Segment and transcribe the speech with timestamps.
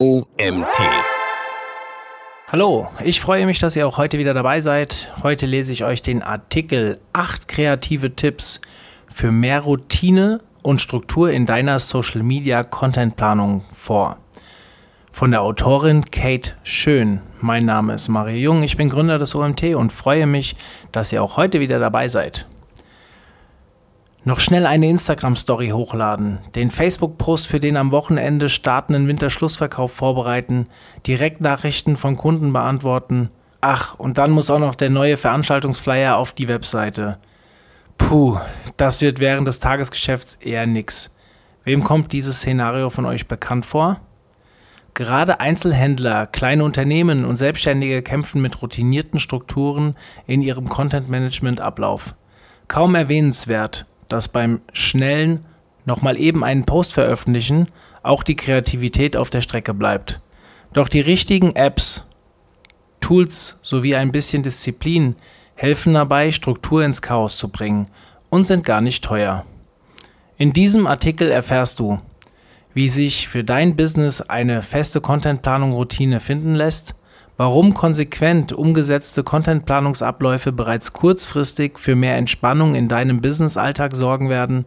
[0.00, 0.78] OMT.
[2.46, 5.12] Hallo, ich freue mich, dass ihr auch heute wieder dabei seid.
[5.24, 8.60] Heute lese ich euch den Artikel 8 kreative Tipps
[9.08, 14.18] für mehr Routine und Struktur in deiner Social Media Content Planung vor.
[15.10, 17.20] Von der Autorin Kate Schön.
[17.40, 20.54] Mein Name ist Mario Jung, ich bin Gründer des OMT und freue mich,
[20.92, 22.46] dass ihr auch heute wieder dabei seid.
[24.24, 30.66] Noch schnell eine Instagram-Story hochladen, den Facebook-Post für den am Wochenende startenden Winterschlussverkauf vorbereiten,
[31.06, 33.30] Direktnachrichten von Kunden beantworten.
[33.60, 37.18] Ach, und dann muss auch noch der neue Veranstaltungsflyer auf die Webseite.
[37.96, 38.38] Puh,
[38.76, 41.16] das wird während des Tagesgeschäfts eher nix.
[41.64, 44.00] Wem kommt dieses Szenario von euch bekannt vor?
[44.94, 49.94] Gerade Einzelhändler, kleine Unternehmen und Selbstständige kämpfen mit routinierten Strukturen
[50.26, 52.14] in ihrem Content-Management-Ablauf.
[52.68, 55.40] Kaum erwähnenswert, dass beim schnellen
[55.84, 57.66] nochmal eben einen Post veröffentlichen
[58.02, 60.20] auch die Kreativität auf der Strecke bleibt.
[60.72, 62.06] Doch die richtigen Apps,
[63.00, 65.16] Tools sowie ein bisschen Disziplin
[65.54, 67.88] helfen dabei, Struktur ins Chaos zu bringen
[68.30, 69.44] und sind gar nicht teuer.
[70.36, 71.98] In diesem Artikel erfährst du,
[72.74, 76.94] wie sich für dein Business eine feste Contentplanung-Routine finden lässt,
[77.38, 84.66] warum konsequent umgesetzte Contentplanungsabläufe bereits kurzfristig für mehr Entspannung in deinem Businessalltag sorgen werden,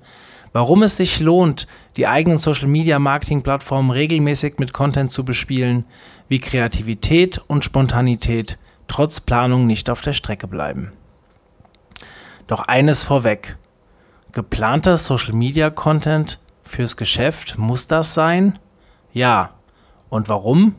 [0.54, 5.86] warum es sich lohnt, die eigenen Social-Media-Marketing-Plattformen regelmäßig mit Content zu bespielen,
[6.30, 10.94] wie Kreativität und Spontanität trotz Planung nicht auf der Strecke bleiben.
[12.48, 13.58] Doch eines vorweg.
[14.32, 18.60] Geplanter Social-Media-Content fürs Geschäft muss das sein?
[19.12, 19.52] Ja.
[20.10, 20.76] Und warum?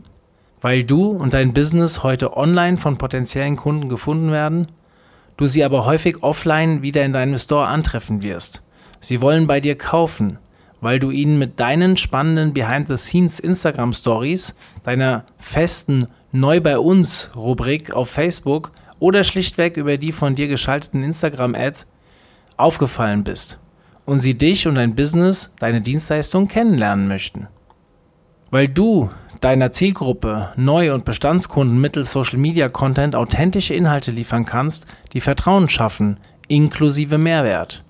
[0.63, 4.69] Weil du und dein Business heute online von potenziellen Kunden gefunden werden,
[5.37, 8.63] du sie aber häufig offline wieder in deinem Store antreffen wirst.
[9.01, 10.39] Sie wollen bei dir kaufen,
[10.81, 14.55] weil du ihnen mit deinen spannenden Behind-the-Scenes Instagram Stories,
[14.85, 21.03] deiner festen Neu bei uns Rubrik auf Facebook oder schlichtweg über die von dir geschalteten
[21.03, 21.87] Instagram Ads
[22.57, 23.59] aufgefallen bist
[24.07, 27.49] und sie dich und dein Business, deine Dienstleistung kennenlernen möchten.
[28.53, 29.09] Weil du
[29.41, 35.71] deiner Zielgruppe, Neu- und Bestandskunden mittels Social Media Content authentische Inhalte liefern kannst, die Vertrauen
[35.71, 36.19] schaffen,
[36.49, 37.83] inklusive Mehrwert.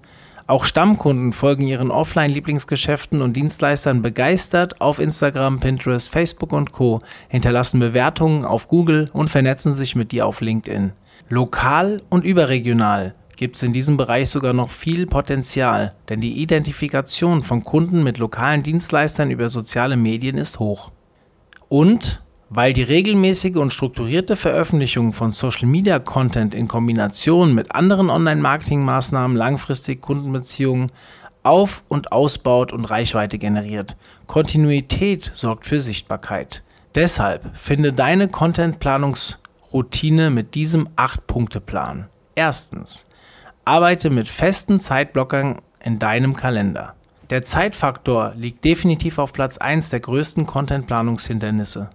[0.46, 7.80] Auch Stammkunden folgen ihren Offline-Lieblingsgeschäften und Dienstleistern begeistert auf Instagram, Pinterest, Facebook und Co., hinterlassen
[7.80, 10.92] Bewertungen auf Google und vernetzen sich mit dir auf LinkedIn.
[11.28, 17.42] Lokal und überregional gibt es in diesem Bereich sogar noch viel Potenzial, denn die Identifikation
[17.42, 20.92] von Kunden mit lokalen Dienstleistern über soziale Medien ist hoch.
[21.69, 28.10] Und weil die regelmäßige und strukturierte Veröffentlichung von Social Media Content in Kombination mit anderen
[28.10, 30.92] Online-Marketing-Maßnahmen langfristig Kundenbeziehungen
[31.42, 33.97] auf- und ausbaut und Reichweite generiert.
[34.28, 36.62] Kontinuität sorgt für Sichtbarkeit.
[36.94, 42.06] Deshalb finde deine Content-Planungsroutine mit diesem 8-Punkte-Plan.
[42.36, 43.04] Erstens,
[43.64, 46.94] arbeite mit festen Zeitblockern in deinem Kalender.
[47.30, 51.90] Der Zeitfaktor liegt definitiv auf Platz 1 der größten Content-Planungshindernisse.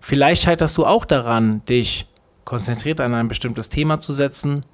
[0.00, 2.06] Vielleicht scheiterst du auch daran, dich
[2.44, 4.64] konzentriert an ein bestimmtes Thema zu setzen,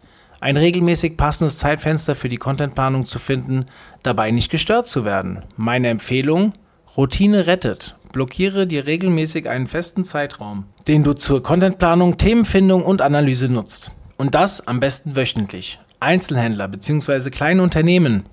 [0.41, 3.67] ein regelmäßig passendes Zeitfenster für die Contentplanung zu finden,
[4.03, 5.43] dabei nicht gestört zu werden.
[5.57, 6.55] Meine Empfehlung:
[6.97, 7.97] Routine rettet.
[8.13, 13.93] Blockiere dir regelmäßig einen festen Zeitraum, den du zur Contentplanung, Themenfindung und Analyse nutzt.
[14.17, 15.79] Und das am besten wöchentlich.
[16.01, 17.31] Einzelhändler bzw.
[17.31, 18.25] kleine Unternehmen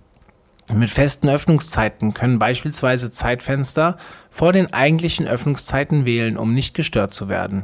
[0.73, 3.95] mit festen Öffnungszeiten können beispielsweise Zeitfenster
[4.29, 7.63] vor den eigentlichen Öffnungszeiten wählen, um nicht gestört zu werden.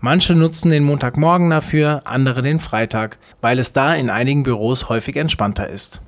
[0.00, 5.16] Manche nutzen den Montagmorgen dafür, andere den Freitag, weil es da in einigen Büros häufig
[5.16, 6.00] entspannter ist.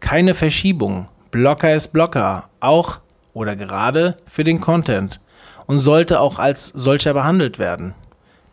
[0.00, 1.08] Keine Verschiebung.
[1.30, 3.00] Blocker ist Blocker, auch
[3.32, 5.20] oder gerade für den Content
[5.66, 7.94] und sollte auch als solcher behandelt werden.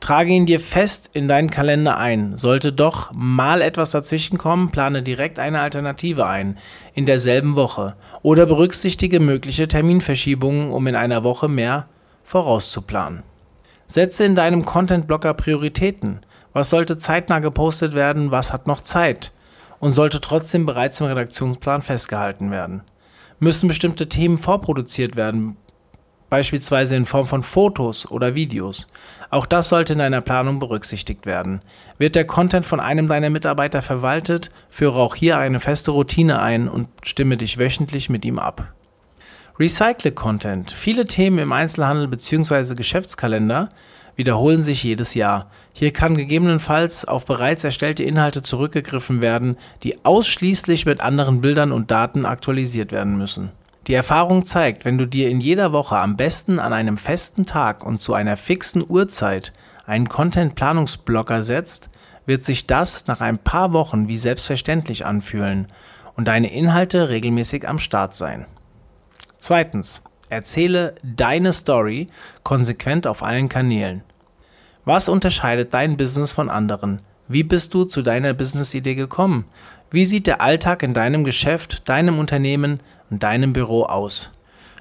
[0.06, 2.38] Trage ihn dir fest in deinen Kalender ein.
[2.38, 6.60] Sollte doch mal etwas dazwischenkommen, plane direkt eine Alternative ein,
[6.94, 7.96] in derselben Woche.
[8.22, 11.88] Oder berücksichtige mögliche Terminverschiebungen, um in einer Woche mehr
[12.24, 13.24] vorauszuplanen.
[13.88, 16.20] Setze in deinem Content-Blocker Prioritäten.
[16.54, 19.32] Was sollte zeitnah gepostet werden, was hat noch Zeit?
[19.80, 22.84] Und sollte trotzdem bereits im Redaktionsplan festgehalten werden.
[23.40, 25.58] Müssen bestimmte Themen vorproduziert werden,
[26.36, 28.88] beispielsweise in Form von Fotos oder Videos.
[29.30, 31.62] Auch das sollte in deiner Planung berücksichtigt werden.
[31.98, 36.68] Wird der Content von einem deiner Mitarbeiter verwaltet, führe auch hier eine feste Routine ein
[36.68, 38.74] und stimme dich wöchentlich mit ihm ab.
[39.58, 40.74] Recycle Content.
[40.74, 42.74] Viele Themen im Einzelhandel bzw.
[42.74, 43.70] Geschäftskalender
[44.18, 45.50] wiederholen sich jedes Jahr.
[45.72, 51.92] Hier kann gegebenenfalls auf bereits erstellte Inhalte zurückgegriffen werden, die ausschließlich mit anderen Bildern und
[51.92, 53.54] Daten aktualisiert werden müssen.
[53.88, 57.86] Die Erfahrung zeigt, wenn du dir in jeder Woche am besten an einem festen Tag
[57.86, 59.54] und zu einer fixen Uhrzeit
[59.86, 61.92] einen Content-Planungsblocker setzt,
[62.26, 65.68] wird sich das nach ein paar Wochen wie selbstverständlich anfühlen
[66.16, 68.48] und deine Inhalte regelmäßig am Start sein.
[69.38, 72.08] Zweitens, erzähle deine Story
[72.42, 74.02] konsequent auf allen Kanälen.
[74.84, 77.04] Was unterscheidet dein Business von anderen?
[77.28, 79.46] Wie bist du zu deiner Business-Idee gekommen?
[79.96, 84.32] Wie sieht der Alltag in deinem Geschäft, deinem Unternehmen, und deinem Büro aus.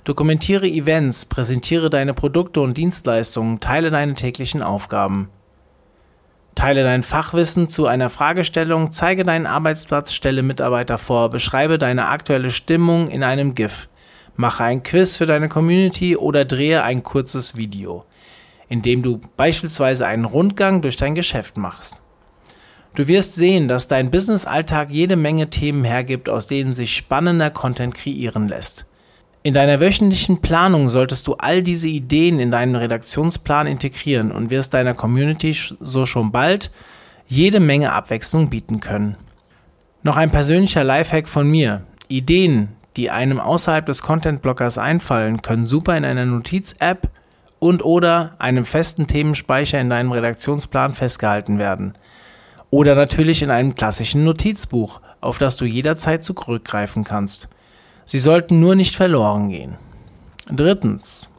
[0.04, 5.30] Dokumentiere Events, präsentiere deine Produkte und Dienstleistungen, teile deine täglichen Aufgaben.
[6.54, 12.50] Teile dein Fachwissen zu einer Fragestellung, zeige deinen Arbeitsplatz, stelle Mitarbeiter vor, beschreibe deine aktuelle
[12.50, 13.88] Stimmung in einem GIF,
[14.36, 18.04] mache ein Quiz für deine Community oder drehe ein kurzes Video,
[18.68, 22.03] in dem du beispielsweise einen Rundgang durch dein Geschäft machst.
[22.94, 27.94] Du wirst sehen, dass dein Business-Alltag jede Menge Themen hergibt, aus denen sich spannender Content
[27.94, 28.86] kreieren lässt.
[29.42, 34.74] In deiner wöchentlichen Planung solltest du all diese Ideen in deinen Redaktionsplan integrieren und wirst
[34.74, 36.70] deiner Community so schon bald
[37.26, 39.16] jede Menge Abwechslung bieten können.
[40.04, 41.82] Noch ein persönlicher Lifehack von mir.
[42.08, 47.10] Ideen, die einem außerhalb des Content-Blockers einfallen, können super in einer Notiz-App
[47.58, 51.94] und oder einem festen Themenspeicher in deinem Redaktionsplan festgehalten werden.
[52.74, 57.46] Oder natürlich in einem klassischen Notizbuch, auf das du jederzeit zurückgreifen kannst.
[58.04, 59.76] Sie sollten nur nicht verloren gehen.
[60.50, 61.30] Drittens.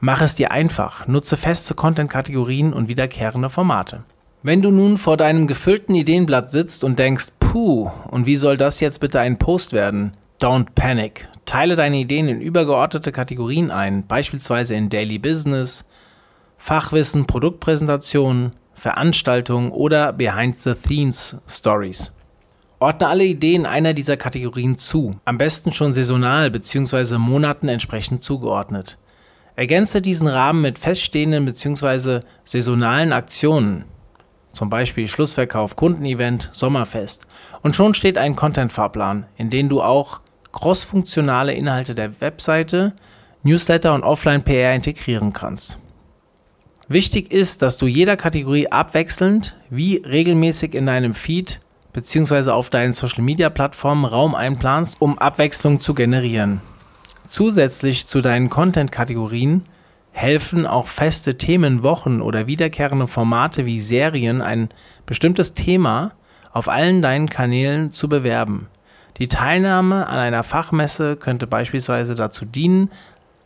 [0.00, 4.02] Mach es dir einfach, nutze feste Content-Kategorien und wiederkehrende Formate.
[4.42, 8.80] Wenn du nun vor deinem gefüllten Ideenblatt sitzt und denkst, puh, und wie soll das
[8.80, 10.16] jetzt bitte ein Post werden?
[10.40, 11.28] Don't panic.
[11.44, 15.88] Teile deine Ideen in übergeordnete Kategorien ein, beispielsweise in Daily Business,
[16.58, 18.50] Fachwissen, Produktpräsentationen,
[18.82, 22.10] Veranstaltungen oder Behind the Scenes Stories.
[22.80, 27.16] Ordne alle Ideen einer dieser Kategorien zu, am besten schon saisonal bzw.
[27.18, 28.98] Monaten entsprechend zugeordnet.
[29.54, 32.22] Ergänze diesen Rahmen mit feststehenden bzw.
[32.42, 33.84] saisonalen Aktionen,
[34.52, 37.28] zum Beispiel Schlussverkauf, Kundenevent, Sommerfest.
[37.62, 42.94] Und schon steht ein Content-Fahrplan, in den du auch crossfunktionale Inhalte der Webseite,
[43.44, 45.78] Newsletter und Offline-PR integrieren kannst.
[46.92, 51.58] Wichtig ist, dass du jeder Kategorie abwechselnd wie regelmäßig in deinem Feed
[51.94, 52.50] bzw.
[52.50, 56.60] auf deinen Social Media Plattformen Raum einplanst, um Abwechslung zu generieren.
[57.30, 59.62] Zusätzlich zu deinen Content-Kategorien
[60.10, 64.68] helfen auch feste Themenwochen oder wiederkehrende Formate wie Serien, ein
[65.06, 66.12] bestimmtes Thema
[66.52, 68.68] auf allen deinen Kanälen zu bewerben.
[69.16, 72.90] Die Teilnahme an einer Fachmesse könnte beispielsweise dazu dienen,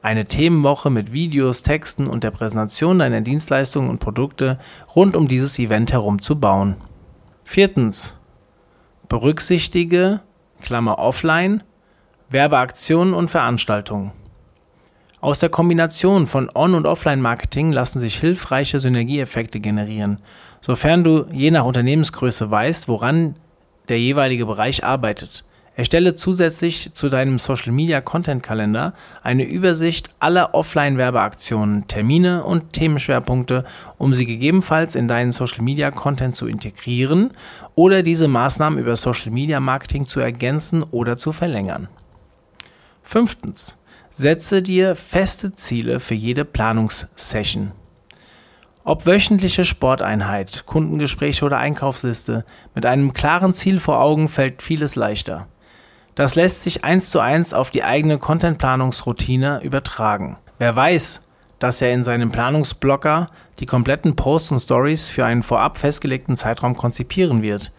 [0.03, 4.59] eine Themenwoche mit Videos, Texten und der Präsentation deiner Dienstleistungen und Produkte
[4.95, 6.77] rund um dieses Event herum zu bauen.
[7.45, 8.19] Viertens.
[9.09, 10.21] Berücksichtige,
[10.61, 11.63] Klammer offline,
[12.29, 14.13] Werbeaktionen und Veranstaltungen.
[15.21, 20.19] Aus der Kombination von On- und Offline-Marketing lassen sich hilfreiche Synergieeffekte generieren,
[20.61, 23.37] sofern du je nach Unternehmensgröße weißt, woran
[23.89, 25.45] der jeweilige Bereich arbeitet.
[25.77, 33.65] Erstelle zusätzlich zu deinem Social Media Content Kalender eine Übersicht aller Offline-Werbeaktionen, Termine und Themenschwerpunkte,
[33.99, 37.31] um sie gegebenenfalls in deinen Social Media Content zu integrieren
[37.75, 41.89] oder diese Maßnahmen über Social Media Marketing zu ergänzen oder zu verlängern.
[43.03, 43.77] Fünftens.
[44.09, 47.73] Setze dir feste Ziele für jede Planungssession.
[48.83, 55.49] Ob wöchentliche Sporteinheit, Kundengespräche oder Einkaufsliste, mit einem klaren Ziel vor Augen fällt vieles leichter.
[56.17, 60.39] Das lässt sich eins zu eins auf die eigene Content-Planungsroutine übertragen.
[60.59, 63.27] Wer weiß, dass er in seinem Planungsblocker
[63.59, 67.71] die kompletten Posts und Stories für einen vorab festgelegten Zeitraum konzipieren wird,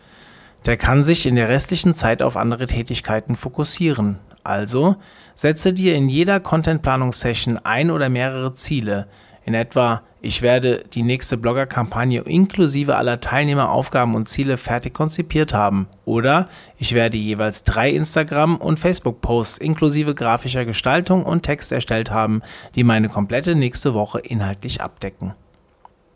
[0.67, 4.20] der kann sich in der restlichen Zeit auf andere Tätigkeiten fokussieren.
[4.44, 4.98] Also
[5.34, 9.08] setze dir in jeder Content-Planungssession ein oder mehrere Ziele,
[9.48, 15.54] in etwa ich werde die nächste Blogger-Kampagne inklusive aller Teilnehmer, Aufgaben und Ziele fertig konzipiert
[15.54, 15.88] haben.
[16.04, 22.42] Oder ich werde jeweils drei Instagram- und Facebook-Posts inklusive grafischer Gestaltung und Text erstellt haben,
[22.75, 25.34] die meine komplette nächste Woche inhaltlich abdecken.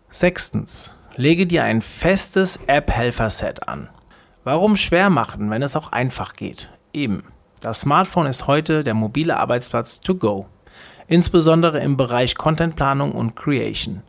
[0.10, 0.94] Sechstens.
[1.16, 3.88] Lege dir ein festes App-Helfer-Set an.
[4.44, 6.70] Warum schwer machen, wenn es auch einfach geht?
[6.92, 7.24] Eben.
[7.62, 10.48] Das Smartphone ist heute der mobile Arbeitsplatz to go
[11.08, 14.02] insbesondere im Bereich Contentplanung und Creation.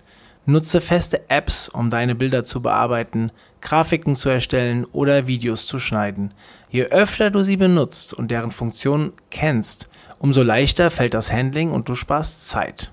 [0.45, 6.35] Nutze feste Apps, um deine Bilder zu bearbeiten, Grafiken zu erstellen oder Videos zu schneiden.
[6.69, 9.89] Je öfter du sie benutzt und deren Funktionen kennst,
[10.19, 12.91] umso leichter fällt das Handling und du sparst Zeit.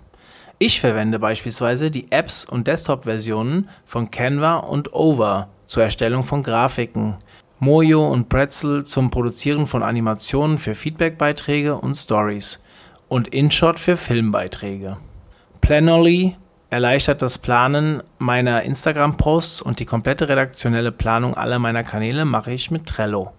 [0.60, 7.16] Ich verwende beispielsweise die Apps und Desktop-Versionen von Canva und Over zur Erstellung von Grafiken
[7.62, 12.64] Mojo und Pretzel zum Produzieren von Animationen für Feedbackbeiträge und Stories
[13.10, 14.98] und InShot für Filmbeiträge.
[15.60, 16.36] Planoly
[16.70, 22.72] erleichtert das Planen meiner Instagram-Posts und die komplette redaktionelle Planung aller meiner Kanäle mache ich
[22.72, 23.34] mit Trello.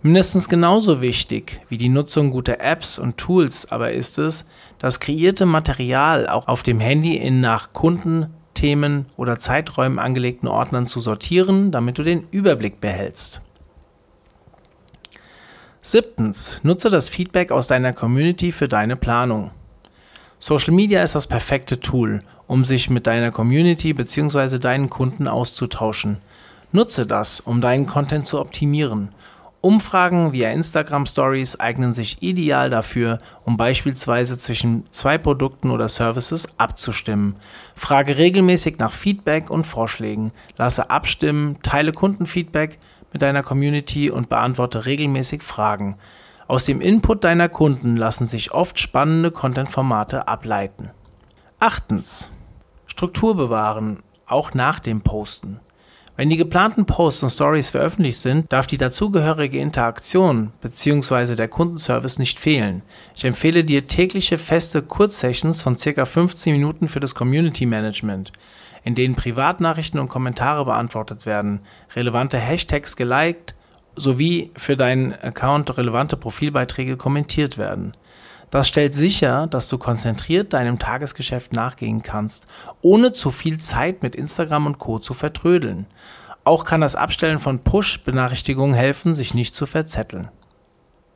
[0.00, 4.46] Mindestens genauso wichtig wie die Nutzung guter Apps und Tools aber ist es,
[4.78, 10.86] das kreierte Material auch auf dem Handy in nach Kunden, Themen oder Zeiträumen angelegten Ordnern
[10.86, 13.42] zu sortieren, damit du den Überblick behältst.
[15.90, 19.52] Siebtens, nutze das Feedback aus deiner Community für deine Planung.
[20.38, 24.58] Social Media ist das perfekte Tool, um sich mit deiner Community bzw.
[24.58, 26.18] deinen Kunden auszutauschen.
[26.72, 29.14] Nutze das, um deinen Content zu optimieren.
[29.62, 33.16] Umfragen via Instagram Stories eignen sich ideal dafür,
[33.46, 37.36] um beispielsweise zwischen zwei Produkten oder Services abzustimmen.
[37.74, 42.78] Frage regelmäßig nach Feedback und Vorschlägen, lasse abstimmen, teile Kundenfeedback
[43.12, 45.96] mit deiner Community und beantworte regelmäßig Fragen.
[46.46, 50.90] Aus dem Input deiner Kunden lassen sich oft spannende Content-Formate ableiten.
[51.60, 52.30] Achtens.
[52.86, 55.60] Struktur bewahren, auch nach dem Posten.
[56.18, 61.36] Wenn die geplanten Posts und Stories veröffentlicht sind, darf die dazugehörige Interaktion bzw.
[61.36, 62.82] der Kundenservice nicht fehlen.
[63.14, 66.04] Ich empfehle dir tägliche feste Kurzsessions von ca.
[66.04, 68.32] 15 Minuten für das Community Management,
[68.88, 71.60] in denen Privatnachrichten und Kommentare beantwortet werden,
[71.94, 73.54] relevante Hashtags geliked,
[73.96, 77.92] sowie für deinen Account relevante Profilbeiträge kommentiert werden.
[78.48, 82.46] Das stellt sicher, dass du konzentriert deinem Tagesgeschäft nachgehen kannst,
[82.80, 84.98] ohne zu viel Zeit mit Instagram und Co.
[84.98, 85.84] zu vertrödeln.
[86.44, 90.28] Auch kann das Abstellen von Push-Benachrichtigungen helfen, sich nicht zu verzetteln.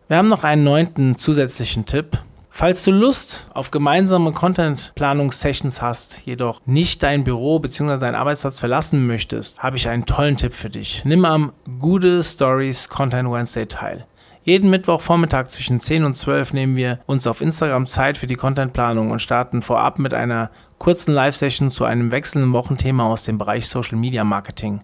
[0.09, 2.19] Wir haben noch einen neunten zusätzlichen Tipp.
[2.55, 7.97] Falls du Lust auf gemeinsame Content-Planungssessions hast, jedoch nicht dein Büro bzw.
[7.97, 11.03] deinen Arbeitsplatz verlassen möchtest, habe ich einen tollen Tipp für dich.
[11.07, 14.07] Nimm am Gute Stories Content Wednesday teil.
[14.45, 19.13] Jeden Mittwochvormittag zwischen 10 und 12 nehmen wir uns auf Instagram Zeit für die Contentplanung
[19.13, 23.97] und starten vorab mit einer kurzen Live-Session zu einem wechselnden Wochenthema aus dem Bereich Social
[23.97, 24.83] Media Marketing.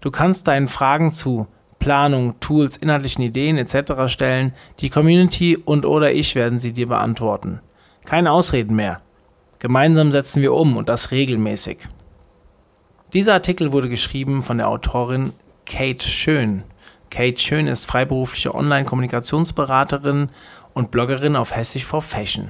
[0.00, 1.46] Du kannst deinen Fragen zu
[1.84, 4.06] Planung, Tools, inhaltlichen Ideen etc.
[4.10, 4.54] stellen.
[4.80, 7.60] Die Community und oder ich werden sie dir beantworten.
[8.06, 9.02] Keine Ausreden mehr.
[9.58, 11.80] Gemeinsam setzen wir um und das regelmäßig.
[13.12, 15.34] Dieser Artikel wurde geschrieben von der Autorin
[15.66, 16.62] Kate Schön.
[17.10, 20.30] Kate Schön ist freiberufliche Online-Kommunikationsberaterin
[20.72, 22.48] und Bloggerin auf Hessisch for Fashion.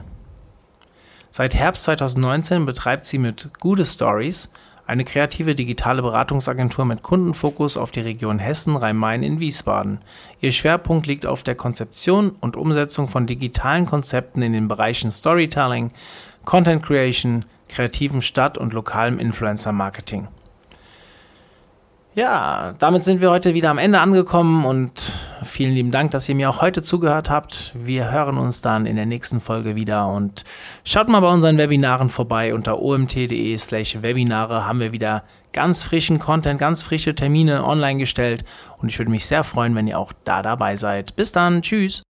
[1.33, 4.53] Seit Herbst 2019 betreibt sie mit Gute Stories
[4.87, 10.01] eine kreative digitale Beratungsagentur mit Kundenfokus auf die Region Hessen, Rhein-Main in Wiesbaden.
[10.41, 15.91] Ihr Schwerpunkt liegt auf der Konzeption und Umsetzung von digitalen Konzepten in den Bereichen Storytelling,
[16.45, 20.29] Content Creation, kreativem Stadt- und lokalem Influencer-Marketing.
[22.15, 26.35] Ja, damit sind wir heute wieder am Ende angekommen und vielen lieben Dank, dass ihr
[26.35, 27.73] mir auch heute zugehört habt.
[27.75, 30.45] Wir hören uns dann in der nächsten Folge wieder und
[30.85, 32.55] schaut mal bei unseren Webinaren vorbei.
[32.55, 38.45] Unter omt.de slash Webinare haben wir wieder ganz frischen Content, ganz frische Termine online gestellt
[38.79, 41.17] und ich würde mich sehr freuen, wenn ihr auch da dabei seid.
[41.17, 42.03] Bis dann, tschüss.